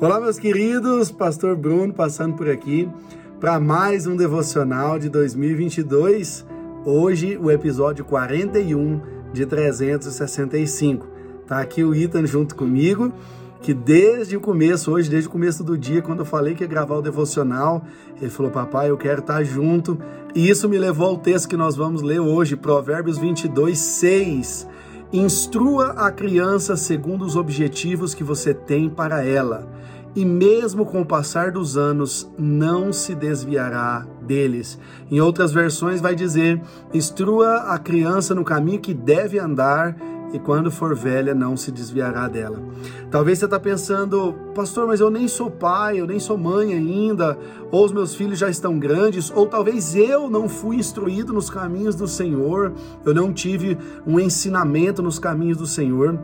[0.00, 2.88] Olá, meus queridos, Pastor Bruno passando por aqui
[3.40, 6.46] para mais um devocional de 2022.
[6.84, 9.00] Hoje, o episódio 41
[9.32, 11.04] de 365.
[11.48, 13.12] Tá aqui o Ethan junto comigo,
[13.60, 16.68] que desde o começo, hoje, desde o começo do dia, quando eu falei que ia
[16.68, 17.84] gravar o devocional,
[18.22, 19.98] ele falou: Papai, eu quero estar junto.
[20.32, 24.68] E isso me levou ao texto que nós vamos ler hoje, Provérbios 22, 6.
[25.12, 29.66] Instrua a criança segundo os objetivos que você tem para ela,
[30.14, 34.78] e mesmo com o passar dos anos, não se desviará deles.
[35.10, 36.60] Em outras versões, vai dizer:
[36.92, 39.96] instrua a criança no caminho que deve andar,
[40.32, 42.60] e quando for velha não se desviará dela.
[43.10, 47.38] Talvez você está pensando, pastor, mas eu nem sou pai, eu nem sou mãe ainda,
[47.70, 51.94] ou os meus filhos já estão grandes, ou talvez eu não fui instruído nos caminhos
[51.94, 52.72] do Senhor,
[53.04, 56.18] eu não tive um ensinamento nos caminhos do Senhor.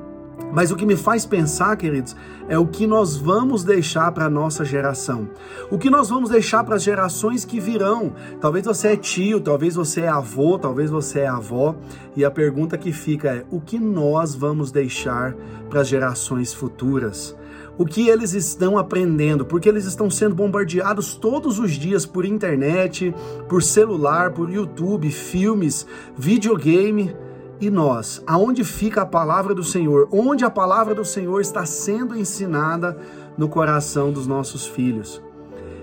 [0.55, 2.15] Mas o que me faz pensar, queridos,
[2.49, 5.29] é o que nós vamos deixar para a nossa geração.
[5.69, 8.13] O que nós vamos deixar para as gerações que virão.
[8.41, 11.75] Talvez você é tio, talvez você é avô, talvez você é avó.
[12.17, 15.35] E a pergunta que fica é: o que nós vamos deixar
[15.69, 17.37] para as gerações futuras?
[17.77, 23.13] o que eles estão aprendendo, porque eles estão sendo bombardeados todos os dias por internet,
[23.49, 27.15] por celular, por YouTube, filmes, videogame.
[27.61, 30.09] E nós, aonde fica a palavra do Senhor?
[30.11, 32.99] Onde a palavra do Senhor está sendo ensinada
[33.39, 35.23] no coração dos nossos filhos?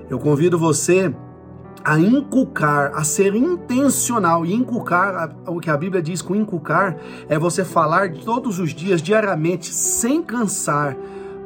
[0.09, 1.13] Eu convido você
[1.83, 6.97] a inculcar, a ser intencional e inculcar, o que a Bíblia diz com inculcar
[7.27, 10.95] é você falar todos os dias, diariamente, sem cansar,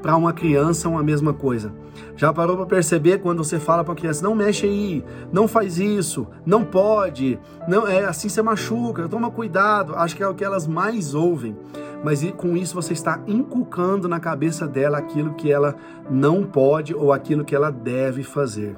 [0.05, 1.73] para uma criança uma mesma coisa.
[2.15, 5.03] Já parou para perceber quando você fala para a criança, não mexe aí,
[5.33, 9.95] não faz isso, não pode, não é assim você machuca, toma cuidado.
[9.95, 11.57] Acho que é o que elas mais ouvem.
[12.05, 15.75] Mas com isso você está inculcando na cabeça dela aquilo que ela
[16.07, 18.77] não pode ou aquilo que ela deve fazer.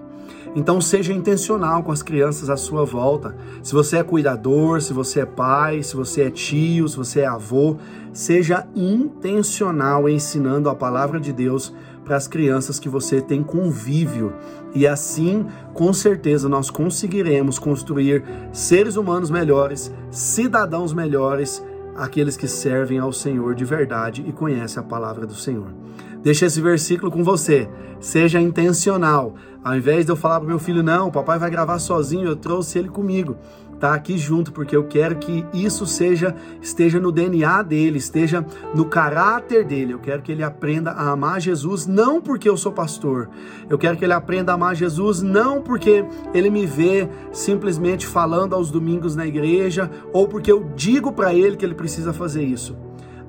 [0.56, 3.36] Então seja intencional com as crianças à sua volta.
[3.62, 7.28] Se você é cuidador, se você é pai, se você é tio, se você é
[7.28, 7.76] avô,
[8.14, 14.32] seja intencional ensinando a palavra de Deus para as crianças que você tem convívio.
[14.74, 18.24] E assim, com certeza, nós conseguiremos construir
[18.54, 21.62] seres humanos melhores, cidadãos melhores,
[21.98, 25.74] aqueles que servem ao Senhor de verdade e conhecem a palavra do Senhor.
[26.22, 27.70] Deixa esse versículo com você.
[28.00, 29.36] Seja intencional.
[29.64, 32.80] Ao invés de eu falar para meu filho, não, papai vai gravar sozinho, eu trouxe
[32.80, 33.38] ele comigo.
[33.80, 38.44] Tá aqui junto porque eu quero que isso seja esteja no DNA dele, esteja
[38.74, 39.94] no caráter dele.
[39.94, 43.30] Eu quero que ele aprenda a amar Jesus não porque eu sou pastor.
[43.70, 48.56] Eu quero que ele aprenda a amar Jesus não porque ele me vê simplesmente falando
[48.56, 52.76] aos domingos na igreja ou porque eu digo para ele que ele precisa fazer isso.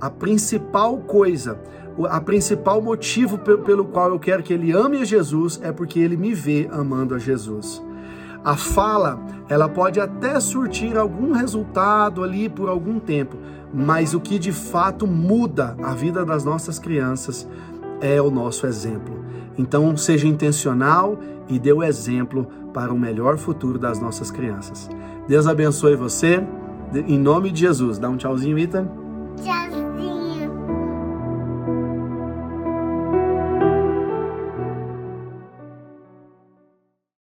[0.00, 1.60] A principal coisa
[2.08, 6.16] a principal motivo pelo qual eu quero que ele ame a Jesus é porque ele
[6.16, 7.82] me vê amando a Jesus.
[8.44, 13.37] A fala, ela pode até surtir algum resultado ali por algum tempo,
[13.72, 17.49] mas o que de fato muda a vida das nossas crianças
[18.00, 19.25] é o nosso exemplo.
[19.56, 21.19] Então, seja intencional
[21.49, 24.88] e dê o exemplo para o melhor futuro das nossas crianças.
[25.26, 26.44] Deus abençoe você.
[27.06, 27.99] Em nome de Jesus.
[27.99, 28.88] Dá um tchauzinho, Ita.